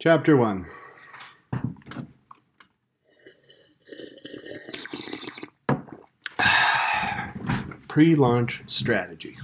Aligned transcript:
Chapter 0.00 0.36
1 0.36 0.64
Pre 7.88 8.14
launch 8.14 8.62
strategy. 8.66 9.36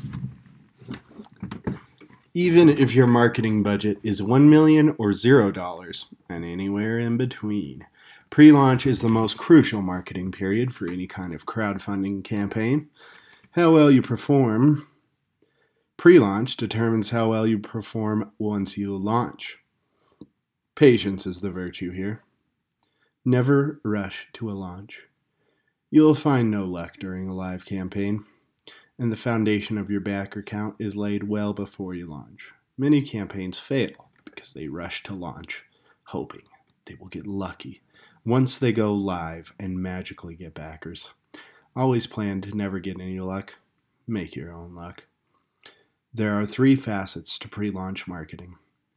Even 2.34 2.68
if 2.68 2.94
your 2.94 3.08
marketing 3.08 3.64
budget 3.64 3.98
is 4.04 4.22
1 4.22 4.48
million 4.48 4.90
or 4.90 5.10
$0 5.10 6.14
and 6.28 6.44
anywhere 6.44 7.00
in 7.00 7.16
between, 7.16 7.88
pre 8.30 8.52
launch 8.52 8.86
is 8.86 9.00
the 9.00 9.08
most 9.08 9.36
crucial 9.36 9.82
marketing 9.82 10.30
period 10.30 10.72
for 10.72 10.86
any 10.86 11.08
kind 11.08 11.34
of 11.34 11.46
crowdfunding 11.46 12.22
campaign. 12.22 12.88
How 13.56 13.72
well 13.72 13.90
you 13.90 14.02
perform 14.02 14.86
pre 15.96 16.20
launch 16.20 16.56
determines 16.56 17.10
how 17.10 17.30
well 17.30 17.44
you 17.44 17.58
perform 17.58 18.30
once 18.38 18.78
you 18.78 18.96
launch. 18.96 19.58
Patience 20.76 21.24
is 21.24 21.40
the 21.40 21.52
virtue 21.52 21.92
here. 21.92 22.24
Never 23.24 23.80
rush 23.84 24.26
to 24.32 24.50
a 24.50 24.52
launch. 24.52 25.06
You'll 25.88 26.14
find 26.14 26.50
no 26.50 26.64
luck 26.64 26.96
during 26.98 27.28
a 27.28 27.34
live 27.34 27.64
campaign, 27.64 28.24
and 28.98 29.12
the 29.12 29.16
foundation 29.16 29.78
of 29.78 29.88
your 29.88 30.00
backer 30.00 30.42
count 30.42 30.74
is 30.80 30.96
laid 30.96 31.28
well 31.28 31.52
before 31.52 31.94
you 31.94 32.06
launch. 32.06 32.50
Many 32.76 33.02
campaigns 33.02 33.56
fail 33.56 34.10
because 34.24 34.52
they 34.52 34.66
rush 34.66 35.04
to 35.04 35.14
launch, 35.14 35.62
hoping 36.06 36.42
they 36.86 36.96
will 36.96 37.06
get 37.06 37.26
lucky 37.26 37.82
once 38.24 38.58
they 38.58 38.72
go 38.72 38.92
live 38.92 39.52
and 39.60 39.80
magically 39.80 40.34
get 40.34 40.54
backers. 40.54 41.10
Always 41.76 42.08
plan 42.08 42.40
to 42.40 42.56
never 42.56 42.80
get 42.80 43.00
any 43.00 43.20
luck. 43.20 43.58
Make 44.08 44.34
your 44.34 44.52
own 44.52 44.74
luck. 44.74 45.04
There 46.12 46.38
are 46.38 46.46
three 46.46 46.74
facets 46.74 47.38
to 47.38 47.48
pre 47.48 47.70
launch 47.70 48.08
marketing. 48.08 48.56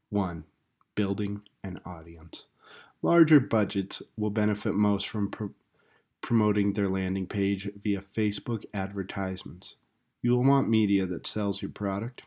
One, 0.10 0.46
building 0.98 1.44
an 1.64 1.80
audience. 1.86 2.48
Larger 3.02 3.40
budgets 3.40 4.02
will 4.18 4.32
benefit 4.32 4.74
most 4.74 5.08
from 5.08 5.30
pro- 5.30 5.54
promoting 6.20 6.74
their 6.74 6.90
landing 6.90 7.28
page 7.28 7.70
via 7.82 8.02
Facebook 8.02 8.66
advertisements. 8.74 9.76
You 10.22 10.32
will 10.32 10.44
want 10.44 10.68
media 10.68 11.06
that 11.06 11.28
sells 11.28 11.62
your 11.62 11.72
product, 11.72 12.24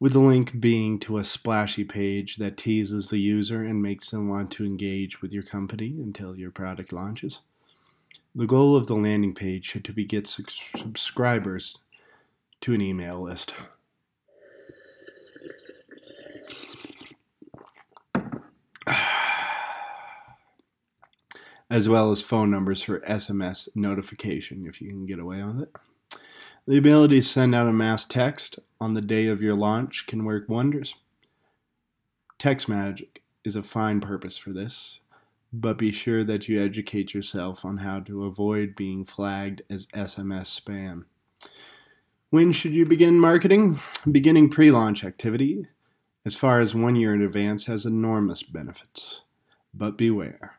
with 0.00 0.12
the 0.12 0.20
link 0.20 0.60
being 0.60 0.98
to 0.98 1.16
a 1.16 1.24
splashy 1.24 1.84
page 1.84 2.36
that 2.36 2.56
teases 2.56 3.08
the 3.08 3.20
user 3.20 3.62
and 3.62 3.80
makes 3.80 4.10
them 4.10 4.28
want 4.28 4.50
to 4.50 4.66
engage 4.66 5.22
with 5.22 5.32
your 5.32 5.44
company 5.44 5.94
until 6.02 6.36
your 6.36 6.50
product 6.50 6.92
launches. 6.92 7.42
The 8.34 8.48
goal 8.48 8.74
of 8.74 8.88
the 8.88 8.96
landing 8.96 9.34
page 9.34 9.64
should 9.64 9.84
be 9.94 10.02
to 10.02 10.08
get 10.08 10.26
subscribers 10.26 11.78
to 12.62 12.74
an 12.74 12.80
email 12.80 13.22
list. 13.22 13.54
As 21.72 21.88
well 21.88 22.10
as 22.10 22.20
phone 22.20 22.50
numbers 22.50 22.82
for 22.82 23.00
SMS 23.00 23.66
notification 23.74 24.66
if 24.66 24.82
you 24.82 24.90
can 24.90 25.06
get 25.06 25.18
away 25.18 25.42
with 25.42 25.62
it. 25.62 25.74
The 26.66 26.76
ability 26.76 27.20
to 27.20 27.26
send 27.26 27.54
out 27.54 27.66
a 27.66 27.72
mass 27.72 28.04
text 28.04 28.58
on 28.78 28.92
the 28.92 29.00
day 29.00 29.26
of 29.26 29.40
your 29.40 29.54
launch 29.54 30.06
can 30.06 30.26
work 30.26 30.50
wonders. 30.50 30.96
TextMagic 32.38 33.22
is 33.42 33.56
a 33.56 33.62
fine 33.62 34.02
purpose 34.02 34.36
for 34.36 34.52
this, 34.52 35.00
but 35.50 35.78
be 35.78 35.90
sure 35.90 36.22
that 36.22 36.46
you 36.46 36.62
educate 36.62 37.14
yourself 37.14 37.64
on 37.64 37.78
how 37.78 38.00
to 38.00 38.26
avoid 38.26 38.76
being 38.76 39.06
flagged 39.06 39.62
as 39.70 39.86
SMS 39.86 40.60
spam. 40.60 41.04
When 42.28 42.52
should 42.52 42.74
you 42.74 42.84
begin 42.84 43.18
marketing? 43.18 43.80
Beginning 44.10 44.50
pre 44.50 44.70
launch 44.70 45.04
activity, 45.04 45.64
as 46.26 46.34
far 46.36 46.60
as 46.60 46.74
one 46.74 46.96
year 46.96 47.14
in 47.14 47.22
advance, 47.22 47.64
has 47.64 47.86
enormous 47.86 48.42
benefits. 48.42 49.22
But 49.72 49.96
beware 49.96 50.58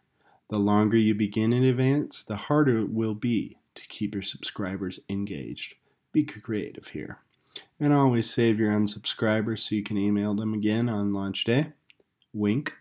the 0.53 0.59
longer 0.59 0.97
you 0.97 1.15
begin 1.15 1.51
in 1.51 1.63
advance, 1.63 2.23
the 2.23 2.35
harder 2.35 2.77
it 2.77 2.91
will 2.91 3.15
be 3.15 3.57
to 3.73 3.87
keep 3.87 4.13
your 4.13 4.21
subscribers 4.21 4.99
engaged. 5.09 5.73
Be 6.11 6.23
creative 6.23 6.89
here. 6.89 7.17
And 7.79 7.91
always 7.91 8.31
save 8.31 8.59
your 8.59 8.71
unsubscribers 8.71 9.67
so 9.67 9.73
you 9.73 9.81
can 9.81 9.97
email 9.97 10.35
them 10.35 10.53
again 10.53 10.89
on 10.89 11.11
launch 11.11 11.43
day. 11.43 11.71
Wink. 12.33 12.77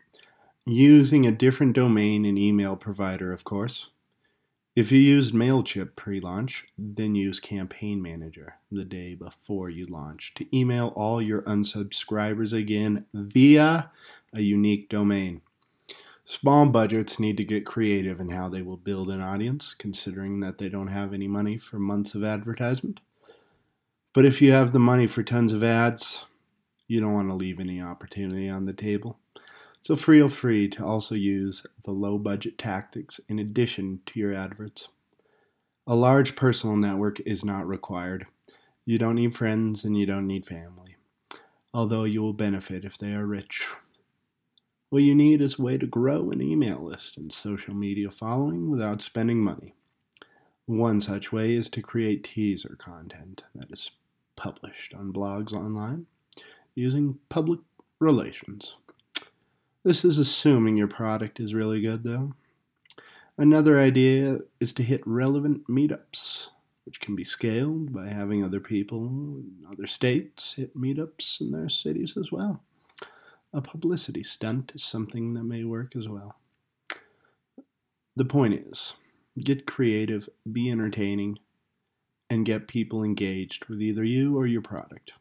Using 0.67 1.25
a 1.25 1.33
different 1.33 1.73
domain 1.73 2.27
and 2.27 2.39
email 2.39 2.77
provider, 2.77 3.33
of 3.33 3.43
course. 3.43 3.89
If 4.77 4.93
you 4.93 4.99
used 4.99 5.33
MailChimp 5.33 5.97
pre 5.97 6.21
launch, 6.21 6.67
then 6.77 7.15
use 7.15 7.41
Campaign 7.41 8.03
Manager 8.03 8.57
the 8.71 8.85
day 8.85 9.15
before 9.15 9.71
you 9.71 9.87
launch 9.87 10.35
to 10.35 10.47
email 10.55 10.89
all 10.95 11.23
your 11.23 11.41
unsubscribers 11.45 12.53
again 12.53 13.07
via 13.15 13.91
a 14.35 14.43
unique 14.43 14.91
domain. 14.91 15.41
Small 16.25 16.67
budgets 16.67 17.19
need 17.19 17.37
to 17.37 17.45
get 17.45 17.67
creative 17.67 18.21
in 18.21 18.31
how 18.31 18.49
they 18.49 18.63
will 18.63 18.77
build 18.77 19.11
an 19.11 19.21
audience, 19.21 19.75
considering 19.75 20.41
that 20.41 20.59
they 20.59 20.69
don't 20.69 20.89
have 20.89 21.13
any 21.13 21.27
money 21.27 21.59
for 21.59 21.79
months 21.79 22.15
of 22.15 22.23
advertisement. 22.23 23.01
But 24.13 24.25
if 24.25 24.41
you 24.41 24.53
have 24.53 24.73
the 24.73 24.79
money 24.79 25.07
for 25.07 25.23
tons 25.23 25.53
of 25.53 25.65
ads, 25.65 26.27
you 26.87 27.01
don't 27.01 27.15
want 27.15 27.29
to 27.31 27.35
leave 27.35 27.59
any 27.59 27.81
opportunity 27.81 28.49
on 28.49 28.67
the 28.67 28.73
table. 28.73 29.19
So 29.83 29.97
feel 29.97 30.29
free 30.29 30.69
to 30.69 30.85
also 30.85 31.17
use 31.17 31.67
the 31.85 31.91
low 31.91 32.19
budget 32.19 32.57
tactics 32.57 33.21
in 33.29 33.41
addition 33.41 34.01
to 34.07 34.21
your 34.21 34.33
adverts. 34.33 34.91
A 35.89 35.97
large 35.97 36.37
personal 36.37 36.77
network 36.77 37.19
is 37.21 37.45
not 37.45 37.67
required. 37.67 38.27
You 38.85 38.99
don't 38.99 39.17
need 39.17 39.35
friends 39.35 39.83
and 39.83 39.97
you 39.97 40.07
don't 40.07 40.29
need 40.29 40.47
family, 40.47 40.97
although 41.75 42.05
you 42.05 42.23
will 42.23 42.33
benefit 42.33 42.85
if 42.85 42.97
they 42.97 43.13
are 43.13 43.27
rich. 43.27 43.67
What 44.93 45.05
you 45.05 45.15
need 45.15 45.41
is 45.41 45.59
a 45.59 45.63
way 45.63 45.79
to 45.79 45.87
grow 45.87 46.31
an 46.33 46.43
email 46.43 46.85
list 46.85 47.17
and 47.17 47.33
social 47.33 47.75
media 47.75 48.11
following 48.11 48.69
without 48.69 49.01
spending 49.01 49.39
money. 49.39 49.75
One 50.67 51.01
such 51.01 51.33
way 51.33 51.55
is 51.55 51.71
to 51.71 51.81
create 51.81 52.25
teaser 52.25 52.77
content 52.79 53.43
that 53.55 53.73
is 53.73 53.93
published 54.37 54.93
on 54.93 55.11
blogs 55.11 55.55
online 55.55 56.09
using 56.75 57.19
public 57.31 57.61
relations. 58.01 58.77
This 59.83 60.05
is 60.05 60.19
assuming 60.19 60.77
your 60.77 60.89
product 60.89 61.41
is 61.41 61.55
really 61.55 61.81
good, 61.81 62.05
though. 62.05 62.35
Another 63.39 63.81
idea 63.81 64.41
is 64.61 64.75
to 64.75 64.83
hit 64.83 65.01
relevant 65.07 65.69
meetups, 65.69 66.51
which 66.85 67.01
can 67.01 67.17
be 67.17 67.25
scaled 67.25 67.95
by 67.95 68.11
having 68.11 68.45
other 68.45 68.61
people 68.61 69.07
in 69.07 69.65
other 69.73 69.87
states 69.87 70.53
hit 70.53 70.77
meetups 70.77 71.41
in 71.41 71.51
their 71.51 71.71
cities 71.71 72.15
as 72.15 72.31
well 72.31 72.63
a 73.53 73.61
publicity 73.61 74.23
stunt 74.23 74.73
is 74.75 74.83
something 74.83 75.35
that 75.35 75.45
may 75.45 75.63
work 75.65 75.95
as 75.95 76.09
well. 76.09 76.37
The 78.17 78.25
point 78.25 78.55
is 78.55 78.95
get 79.43 79.67
creative, 79.67 80.29
be 80.51 80.71
entertaining, 80.71 81.39
and 82.31 82.47
get 82.47 82.69
people 82.69 83.03
engaged 83.03 83.67
with 83.67 83.83
either 83.83 84.05
you 84.05 84.37
or 84.39 84.47
your 84.47 84.63
product. 84.63 85.13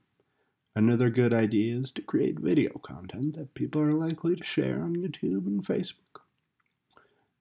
Another 0.75 1.09
good 1.09 1.33
idea 1.33 1.75
is 1.75 1.91
to 1.91 2.01
create 2.01 2.39
video 2.39 2.71
content 2.79 3.35
that 3.35 3.53
people 3.53 3.81
are 3.81 3.91
likely 3.91 4.35
to 4.35 4.43
share 4.43 4.81
on 4.81 4.95
YouTube 4.95 5.45
and 5.45 5.65
Facebook. 5.65 6.21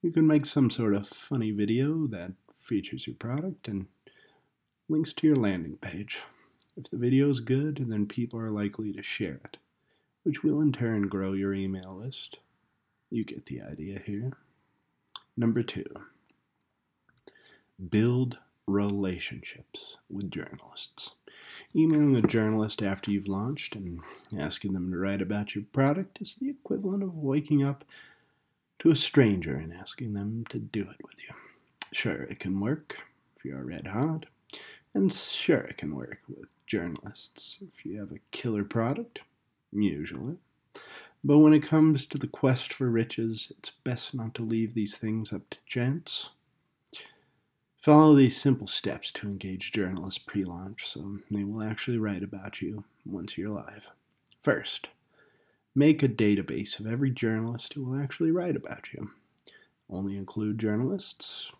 You 0.01 0.11
can 0.11 0.27
make 0.27 0.45
some 0.45 0.69
sort 0.69 0.93
of 0.93 1.07
funny 1.07 1.51
video 1.51 2.07
that 2.07 2.33
features 2.53 3.07
your 3.07 3.15
product 3.15 3.67
and 3.69 3.87
links 4.89 5.13
to 5.13 5.27
your 5.27 5.37
landing 5.37 5.77
page. 5.77 6.21
If 6.75 6.89
the 6.89 6.97
video 6.97 7.29
is 7.29 7.39
good, 7.39 7.85
then 7.87 8.07
people 8.07 8.39
are 8.39 8.49
likely 8.49 8.91
to 8.93 9.03
share 9.03 9.39
it 9.45 9.57
which 10.23 10.43
will 10.43 10.61
in 10.61 10.71
turn 10.71 11.07
grow 11.07 11.33
your 11.33 11.53
email 11.53 11.95
list. 11.95 12.39
You 13.09 13.23
get 13.23 13.45
the 13.45 13.61
idea 13.61 13.99
here. 14.05 14.31
Number 15.35 15.63
two, 15.63 15.85
build 17.89 18.37
relationships 18.67 19.97
with 20.09 20.31
journalists. 20.31 21.15
Emailing 21.75 22.15
a 22.15 22.21
journalist 22.21 22.81
after 22.81 23.11
you've 23.11 23.27
launched 23.27 23.75
and 23.75 24.01
asking 24.37 24.73
them 24.73 24.91
to 24.91 24.97
write 24.97 25.21
about 25.21 25.55
your 25.55 25.63
product 25.71 26.21
is 26.21 26.35
the 26.35 26.49
equivalent 26.49 27.03
of 27.03 27.15
waking 27.15 27.63
up 27.63 27.83
to 28.79 28.89
a 28.89 28.95
stranger 28.95 29.55
and 29.55 29.73
asking 29.73 30.13
them 30.13 30.45
to 30.49 30.59
do 30.59 30.81
it 30.81 31.03
with 31.03 31.21
you. 31.23 31.33
Sure, 31.91 32.23
it 32.23 32.39
can 32.39 32.59
work 32.59 33.05
if 33.35 33.45
you're 33.45 33.63
red 33.63 33.87
hot, 33.87 34.25
and 34.93 35.11
sure, 35.11 35.61
it 35.61 35.77
can 35.77 35.95
work 35.95 36.19
with 36.27 36.49
journalists 36.67 37.57
if 37.61 37.85
you 37.85 37.99
have 37.99 38.11
a 38.11 38.19
killer 38.31 38.63
product 38.63 39.21
usually. 39.71 40.37
But 41.23 41.39
when 41.39 41.53
it 41.53 41.63
comes 41.63 42.05
to 42.07 42.17
the 42.17 42.27
quest 42.27 42.73
for 42.73 42.89
riches, 42.89 43.51
it's 43.57 43.69
best 43.69 44.15
not 44.15 44.33
to 44.35 44.43
leave 44.43 44.73
these 44.73 44.97
things 44.97 45.31
up 45.31 45.49
to 45.51 45.59
chance. 45.65 46.31
Follow 47.77 48.15
these 48.15 48.39
simple 48.39 48.67
steps 48.67 49.11
to 49.11 49.27
engage 49.27 49.71
journalists 49.71 50.19
pre 50.19 50.43
launch 50.43 50.87
so 50.87 51.19
they 51.29 51.43
will 51.43 51.63
actually 51.63 51.97
write 51.97 52.23
about 52.23 52.61
you 52.61 52.83
once 53.05 53.37
you're 53.37 53.49
live. 53.49 53.91
First, 54.41 54.89
make 55.75 56.03
a 56.03 56.07
database 56.07 56.79
of 56.79 56.85
every 56.85 57.11
journalist 57.11 57.73
who 57.73 57.85
will 57.85 57.99
actually 57.99 58.31
write 58.31 58.55
about 58.55 58.93
you. 58.93 59.11
Only 59.89 60.15
include 60.15 60.59
journalists 60.59 61.51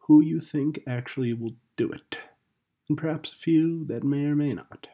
who 0.00 0.22
you 0.22 0.40
think 0.40 0.80
actually 0.86 1.32
will 1.32 1.54
do 1.76 1.90
it, 1.90 2.18
and 2.88 2.98
perhaps 2.98 3.30
a 3.32 3.36
few 3.36 3.84
that 3.86 4.04
may 4.04 4.26
or 4.26 4.34
may 4.34 4.52
not. 4.52 4.88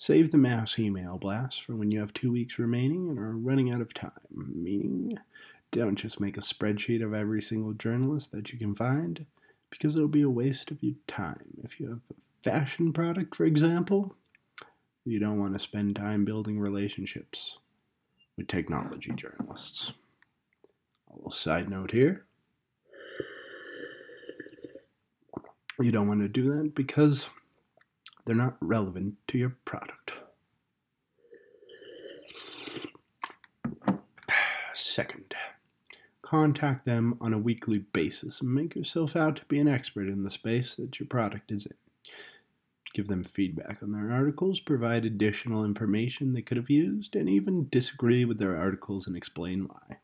Save 0.00 0.30
the 0.30 0.38
mass 0.38 0.78
email 0.78 1.18
blast 1.18 1.60
for 1.60 1.74
when 1.74 1.90
you 1.90 1.98
have 1.98 2.14
two 2.14 2.30
weeks 2.30 2.56
remaining 2.56 3.08
and 3.08 3.18
are 3.18 3.36
running 3.36 3.72
out 3.72 3.80
of 3.80 3.92
time. 3.92 4.12
Meaning, 4.30 5.18
don't 5.72 5.96
just 5.96 6.20
make 6.20 6.36
a 6.36 6.40
spreadsheet 6.40 7.04
of 7.04 7.12
every 7.12 7.42
single 7.42 7.72
journalist 7.72 8.30
that 8.30 8.52
you 8.52 8.58
can 8.60 8.76
find, 8.76 9.26
because 9.70 9.96
it'll 9.96 10.06
be 10.06 10.22
a 10.22 10.30
waste 10.30 10.70
of 10.70 10.84
your 10.84 10.94
time. 11.08 11.58
If 11.64 11.80
you 11.80 11.88
have 11.88 12.02
a 12.10 12.14
fashion 12.42 12.92
product, 12.92 13.34
for 13.34 13.44
example, 13.44 14.14
you 15.04 15.18
don't 15.18 15.40
want 15.40 15.54
to 15.54 15.58
spend 15.58 15.96
time 15.96 16.24
building 16.24 16.60
relationships 16.60 17.58
with 18.36 18.46
technology 18.46 19.12
journalists. 19.16 19.94
A 21.10 21.16
little 21.16 21.32
side 21.32 21.68
note 21.68 21.90
here. 21.90 22.24
You 25.80 25.90
don't 25.90 26.06
want 26.06 26.20
to 26.20 26.28
do 26.28 26.54
that 26.56 26.74
because 26.76 27.28
they're 28.28 28.36
not 28.36 28.58
relevant 28.60 29.14
to 29.26 29.38
your 29.38 29.56
product. 29.64 30.12
Second, 34.74 35.34
contact 36.20 36.84
them 36.84 37.16
on 37.22 37.32
a 37.32 37.38
weekly 37.38 37.78
basis 37.78 38.42
and 38.42 38.54
make 38.54 38.76
yourself 38.76 39.16
out 39.16 39.36
to 39.36 39.46
be 39.46 39.58
an 39.58 39.66
expert 39.66 40.08
in 40.08 40.24
the 40.24 40.30
space 40.30 40.74
that 40.74 41.00
your 41.00 41.06
product 41.06 41.50
is 41.50 41.64
in. 41.64 41.72
Give 42.92 43.06
them 43.06 43.24
feedback 43.24 43.82
on 43.82 43.92
their 43.92 44.12
articles, 44.12 44.60
provide 44.60 45.06
additional 45.06 45.64
information 45.64 46.34
they 46.34 46.42
could 46.42 46.58
have 46.58 46.68
used, 46.68 47.16
and 47.16 47.30
even 47.30 47.70
disagree 47.70 48.26
with 48.26 48.38
their 48.38 48.58
articles 48.58 49.06
and 49.06 49.16
explain 49.16 49.68
why. 49.68 50.00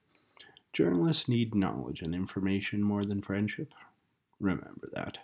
Journalists 0.73 1.29
need 1.29 1.55
knowledge 1.55 2.00
and 2.00 2.15
information 2.15 2.82
more 2.82 3.05
than 3.05 3.21
friendship. 3.21 3.75
Remember 4.41 4.87
that. 4.94 5.19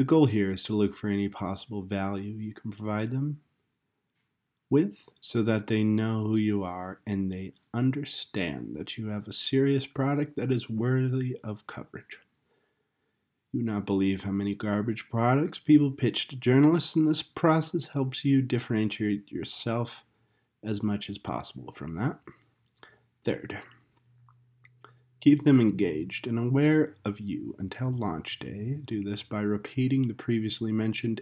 The 0.00 0.06
goal 0.06 0.24
here 0.24 0.50
is 0.50 0.64
to 0.64 0.72
look 0.72 0.94
for 0.94 1.10
any 1.10 1.28
possible 1.28 1.82
value 1.82 2.32
you 2.32 2.54
can 2.54 2.70
provide 2.70 3.10
them 3.10 3.42
with 4.70 5.06
so 5.20 5.42
that 5.42 5.66
they 5.66 5.84
know 5.84 6.20
who 6.20 6.36
you 6.36 6.64
are 6.64 7.00
and 7.06 7.30
they 7.30 7.52
understand 7.74 8.74
that 8.76 8.96
you 8.96 9.08
have 9.08 9.28
a 9.28 9.32
serious 9.34 9.86
product 9.86 10.38
that 10.38 10.50
is 10.50 10.70
worthy 10.70 11.36
of 11.44 11.66
coverage. 11.66 12.18
You 13.52 13.62
not 13.62 13.84
believe 13.84 14.22
how 14.22 14.30
many 14.30 14.54
garbage 14.54 15.10
products 15.10 15.58
people 15.58 15.90
pitch 15.90 16.28
to 16.28 16.36
journalists, 16.36 16.96
and 16.96 17.06
this 17.06 17.22
process 17.22 17.88
helps 17.88 18.24
you 18.24 18.40
differentiate 18.40 19.30
yourself 19.30 20.06
as 20.64 20.82
much 20.82 21.10
as 21.10 21.18
possible 21.18 21.74
from 21.74 21.96
that. 21.96 22.20
Third, 23.22 23.58
Keep 25.20 25.44
them 25.44 25.60
engaged 25.60 26.26
and 26.26 26.38
aware 26.38 26.96
of 27.04 27.20
you 27.20 27.54
until 27.58 27.90
launch 27.90 28.38
day. 28.38 28.80
Do 28.84 29.04
this 29.04 29.22
by 29.22 29.42
repeating 29.42 30.08
the 30.08 30.14
previously 30.14 30.72
mentioned 30.72 31.20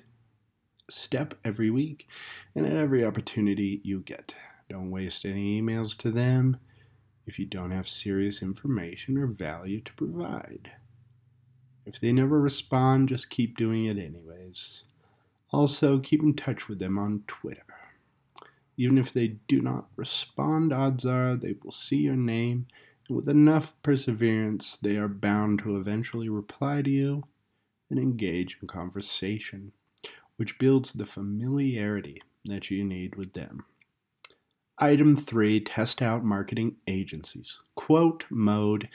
step 0.89 1.35
every 1.45 1.69
week 1.69 2.09
and 2.55 2.65
at 2.65 2.77
every 2.77 3.05
opportunity 3.05 3.81
you 3.83 4.01
get. 4.01 4.35
Don't 4.69 4.91
waste 4.91 5.25
any 5.25 5.61
emails 5.61 5.97
to 5.99 6.11
them 6.11 6.59
if 7.27 7.39
you 7.39 7.47
don't 7.47 7.73
have 7.73 7.89
serious 7.89 8.41
information 8.41 9.19
or 9.19 9.27
value 9.27 9.81
to 9.81 9.93
provide. 9.95 10.73
If 11.85 11.99
they 11.99 12.13
never 12.13 12.41
respond, 12.41 13.09
just 13.09 13.31
keep 13.31 13.57
doing 13.57 13.87
it 13.87 13.99
anyways. 13.99 14.85
Also, 15.51 15.99
keep 15.99 16.23
in 16.23 16.35
touch 16.35 16.69
with 16.69 16.79
them 16.79 16.99
on 16.99 17.25
Twitter. 17.27 17.65
Even 18.77 18.97
if 18.97 19.13
they 19.13 19.39
do 19.49 19.61
not 19.61 19.89
respond, 19.97 20.73
odds 20.73 21.05
are 21.05 21.35
they 21.35 21.57
will 21.65 21.73
see 21.73 21.97
your 21.97 22.15
name 22.15 22.67
with 23.09 23.29
enough 23.29 23.75
perseverance, 23.83 24.77
they 24.77 24.97
are 24.97 25.09
bound 25.09 25.61
to 25.61 25.77
eventually 25.77 26.29
reply 26.29 26.83
to 26.83 26.91
you 26.91 27.25
and 27.91 27.99
engage 27.99 28.59
in 28.61 28.69
conversation, 28.69 29.73
which 30.37 30.59
builds 30.59 30.93
the 30.93 31.07
familiarity 31.07 32.23
that 32.45 32.71
you 32.71 32.85
need 32.85 33.17
with 33.17 33.33
them. 33.33 33.65
Item 34.79 35.17
3 35.17 35.61
Test 35.61 36.03
out 36.03 36.25
marketing 36.25 36.77
agencies. 36.87 37.59
Quote 37.75 38.25
mode 38.31 38.89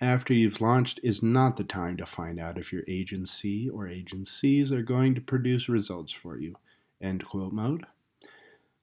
after 0.00 0.32
you've 0.34 0.60
launched 0.60 1.00
is 1.02 1.22
not 1.22 1.56
the 1.56 1.64
time 1.64 1.96
to 1.96 2.06
find 2.06 2.38
out 2.38 2.58
if 2.58 2.72
your 2.72 2.84
agency 2.86 3.68
or 3.68 3.88
agencies 3.88 4.72
are 4.72 4.82
going 4.82 5.14
to 5.14 5.20
produce 5.20 5.68
results 5.68 6.12
for 6.12 6.38
you. 6.38 6.54
End 7.00 7.24
quote 7.24 7.52
mode. 7.52 7.84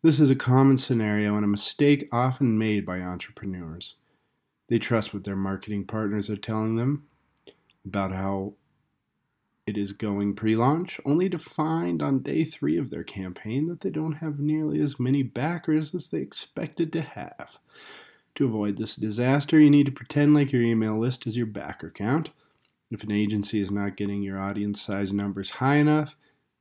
This 0.01 0.19
is 0.19 0.29
a 0.29 0.35
common 0.35 0.77
scenario 0.77 1.35
and 1.35 1.45
a 1.45 1.47
mistake 1.47 2.09
often 2.11 2.57
made 2.57 2.85
by 2.85 2.99
entrepreneurs. 2.99 3.95
They 4.73 4.79
trust 4.79 5.13
what 5.13 5.23
their 5.23 5.35
marketing 5.35 5.85
partners 5.85 6.31
are 6.31 6.35
telling 6.35 6.77
them 6.77 7.05
about 7.85 8.11
how 8.11 8.55
it 9.67 9.77
is 9.77 9.93
going 9.93 10.33
pre 10.33 10.55
launch, 10.55 10.99
only 11.05 11.29
to 11.29 11.37
find 11.37 12.01
on 12.01 12.23
day 12.23 12.43
three 12.43 12.79
of 12.79 12.89
their 12.89 13.03
campaign 13.03 13.67
that 13.67 13.81
they 13.81 13.91
don't 13.91 14.13
have 14.13 14.39
nearly 14.39 14.79
as 14.79 14.99
many 14.99 15.21
backers 15.21 15.93
as 15.93 16.09
they 16.09 16.21
expected 16.21 16.91
to 16.93 17.01
have. 17.01 17.59
To 18.33 18.47
avoid 18.47 18.77
this 18.77 18.95
disaster, 18.95 19.59
you 19.59 19.69
need 19.69 19.85
to 19.85 19.91
pretend 19.91 20.33
like 20.33 20.51
your 20.51 20.63
email 20.63 20.97
list 20.97 21.27
is 21.27 21.37
your 21.37 21.45
backer 21.45 21.91
count. 21.91 22.31
If 22.89 23.03
an 23.03 23.11
agency 23.11 23.61
is 23.61 23.69
not 23.69 23.95
getting 23.95 24.23
your 24.23 24.39
audience 24.39 24.81
size 24.81 25.13
numbers 25.13 25.51
high 25.51 25.75
enough, 25.75 26.15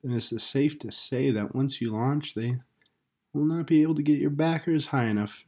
then 0.05 0.12
it's 0.12 0.43
safe 0.43 0.79
to 0.81 0.91
say 0.91 1.31
that 1.31 1.55
once 1.55 1.81
you 1.81 1.94
launch, 1.94 2.35
they 2.35 2.58
will 3.32 3.47
not 3.47 3.67
be 3.67 3.81
able 3.81 3.94
to 3.94 4.03
get 4.03 4.20
your 4.20 4.29
backers 4.29 4.88
high 4.88 5.06
enough 5.06 5.47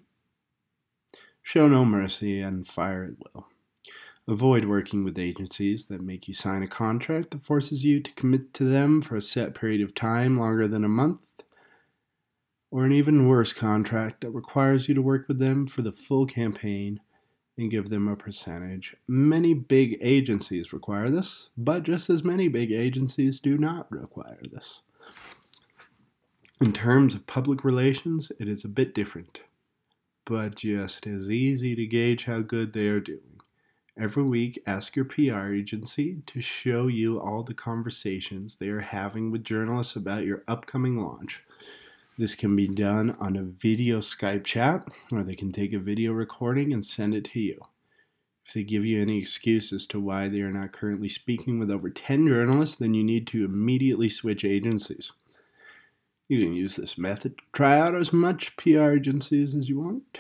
Show 1.47 1.69
no 1.69 1.85
mercy 1.85 2.41
and 2.41 2.67
fire 2.67 3.05
at 3.05 3.35
will. 3.35 3.47
Avoid 4.27 4.65
working 4.65 5.05
with 5.05 5.19
agencies 5.19 5.87
that 5.89 6.01
make 6.01 6.27
you 6.27 6.33
sign 6.33 6.63
a 6.63 6.67
contract 6.67 7.33
that 7.33 7.43
forces 7.43 7.85
you 7.85 8.01
to 8.01 8.13
commit 8.15 8.55
to 8.55 8.65
them 8.65 9.03
for 9.03 9.15
a 9.15 9.21
set 9.21 9.55
period 9.55 9.83
of 9.83 9.95
time 9.95 10.41
longer 10.41 10.67
than 10.67 10.85
a 10.85 10.89
month, 10.89 11.45
or 12.71 12.87
an 12.87 12.93
even 12.93 13.29
worse 13.29 13.53
contract 13.53 14.23
that 14.23 14.31
requires 14.31 14.89
you 14.89 14.95
to 14.95 15.03
work 15.03 15.29
with 15.29 15.39
them 15.39 15.67
for 15.67 15.83
the 15.83 15.93
full 15.93 16.25
campaign 16.25 16.99
and 17.59 17.71
give 17.71 17.91
them 17.91 18.09
a 18.09 18.17
percentage. 18.17 18.97
Many 19.07 19.53
big 19.53 19.99
agencies 20.01 20.73
require 20.73 21.11
this, 21.11 21.51
but 21.59 21.83
just 21.83 22.09
as 22.09 22.25
many 22.25 22.49
big 22.49 22.73
agencies 22.73 23.39
do 23.39 23.59
not 23.59 23.93
require 23.93 24.41
this. 24.51 24.81
In 26.59 26.73
terms 26.73 27.15
of 27.15 27.27
public 27.27 27.65
relations, 27.65 28.33
it 28.41 28.49
is 28.49 28.65
a 28.65 28.69
bit 28.69 28.95
different 28.95 29.43
but 30.25 30.57
just 30.57 31.07
as 31.07 31.31
easy 31.31 31.75
to 31.75 31.87
gauge 31.87 32.25
how 32.25 32.41
good 32.41 32.73
they 32.73 32.89
are 32.89 33.01
doing. 33.01 33.41
Every 33.97 34.25
week, 34.25 34.61
ask 34.67 34.97
your 34.97 35.05
PR 35.05 35.53
agency 35.53 36.23
to 36.27 36.41
show 36.41 36.89
you 36.89 37.21
all 37.21 37.45
the 37.45 37.55
conversations 37.55 38.57
they 38.57 38.69
are 38.69 38.81
having 38.81 39.31
with 39.31 39.45
journalists 39.45 39.95
about 39.95 40.25
your 40.25 40.43
upcoming 40.49 41.01
launch. 41.01 41.45
This 42.19 42.35
can 42.35 42.57
be 42.57 42.67
done 42.67 43.17
on 43.21 43.37
a 43.37 43.43
video 43.43 44.01
Skype 44.01 44.45
chat, 44.45 44.89
or 45.13 45.23
they 45.23 45.35
can 45.35 45.53
take 45.53 45.73
a 45.73 45.79
video 45.79 46.13
recording 46.13 46.73
and 46.73 46.85
send 46.85 47.15
it 47.15 47.25
to 47.27 47.41
you. 47.41 47.61
If 48.45 48.53
they 48.53 48.63
give 48.63 48.85
you 48.85 49.01
any 49.01 49.19
excuse 49.19 49.73
as 49.73 49.87
to 49.89 50.01
why 50.01 50.29
they 50.29 50.41
are 50.41 50.53
not 50.53 50.73
currently 50.73 51.09
speaking 51.09 51.59
with 51.59 51.71
over 51.71 51.89
10 51.89 52.27
journalists, 52.29 52.77
then 52.77 52.95
you 52.95 53.03
need 53.03 53.27
to 53.29 53.45
immediately 53.45 54.09
switch 54.09 54.45
agencies. 54.45 55.13
You 56.29 56.41
can 56.43 56.55
use 56.55 56.77
this 56.77 56.97
method 56.97 57.39
to 57.39 57.45
try 57.53 57.79
out 57.79 57.95
as 57.95 58.13
much 58.13 58.57
PR 58.57 58.93
agencies 58.93 59.55
as 59.55 59.69
you 59.69 59.79
want. 59.81 60.19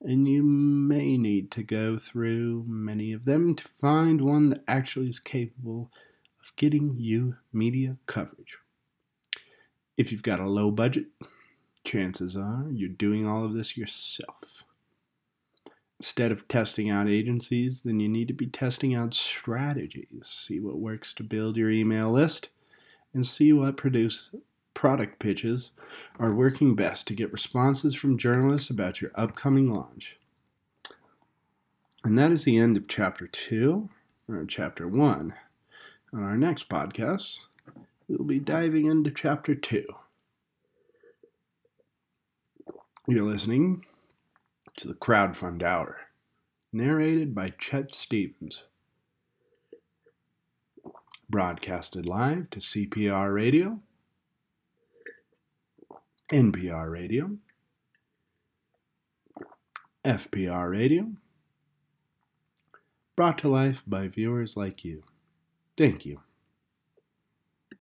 And 0.00 0.26
you 0.26 0.42
may 0.42 1.18
need 1.18 1.50
to 1.52 1.62
go 1.62 1.98
through 1.98 2.64
many 2.66 3.12
of 3.12 3.26
them 3.26 3.54
to 3.54 3.64
find 3.64 4.22
one 4.22 4.48
that 4.48 4.64
actually 4.66 5.08
is 5.08 5.18
capable 5.18 5.90
of 6.42 6.56
getting 6.56 6.96
you 6.98 7.36
media 7.52 7.98
coverage. 8.06 8.56
If 9.98 10.10
you've 10.10 10.22
got 10.22 10.40
a 10.40 10.48
low 10.48 10.70
budget, 10.70 11.06
chances 11.84 12.34
are 12.34 12.66
you're 12.72 12.88
doing 12.88 13.28
all 13.28 13.44
of 13.44 13.52
this 13.52 13.76
yourself. 13.76 14.64
Instead 15.98 16.32
of 16.32 16.48
testing 16.48 16.88
out 16.88 17.06
agencies, 17.06 17.82
then 17.82 18.00
you 18.00 18.08
need 18.08 18.28
to 18.28 18.34
be 18.34 18.46
testing 18.46 18.94
out 18.94 19.12
strategies. 19.12 20.26
See 20.26 20.58
what 20.58 20.78
works 20.78 21.12
to 21.14 21.22
build 21.22 21.58
your 21.58 21.68
email 21.68 22.10
list 22.10 22.48
and 23.12 23.26
see 23.26 23.52
what 23.52 23.76
produce, 23.76 24.30
product 24.80 25.18
pitches 25.18 25.72
are 26.18 26.32
working 26.34 26.74
best 26.74 27.06
to 27.06 27.12
get 27.12 27.30
responses 27.30 27.94
from 27.94 28.16
journalists 28.16 28.70
about 28.70 29.02
your 29.02 29.10
upcoming 29.14 29.70
launch. 29.70 30.16
And 32.02 32.18
that 32.18 32.32
is 32.32 32.44
the 32.44 32.56
end 32.56 32.78
of 32.78 32.88
chapter 32.88 33.26
two, 33.26 33.90
or 34.26 34.42
chapter 34.46 34.88
one. 34.88 35.34
On 36.14 36.22
our 36.22 36.38
next 36.38 36.70
podcast, 36.70 37.40
we'll 38.08 38.26
be 38.26 38.38
diving 38.38 38.86
into 38.86 39.10
chapter 39.10 39.54
two. 39.54 39.84
You're 43.06 43.24
listening 43.24 43.84
to 44.78 44.88
the 44.88 44.94
Crowdfund 44.94 45.62
Hour, 45.62 46.06
narrated 46.72 47.34
by 47.34 47.50
Chet 47.50 47.94
Stevens. 47.94 48.64
Broadcasted 51.28 52.08
live 52.08 52.48
to 52.48 52.60
CPR 52.60 53.34
Radio 53.34 53.80
NPR 56.32 56.92
Radio, 56.92 57.38
FPR 60.04 60.70
Radio, 60.70 61.08
brought 63.16 63.38
to 63.38 63.48
life 63.48 63.82
by 63.84 64.06
viewers 64.06 64.56
like 64.56 64.84
you. 64.84 65.02
Thank 65.76 66.06
you. 66.06 66.20